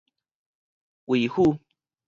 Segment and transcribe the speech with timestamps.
[1.05, 1.59] 胃腑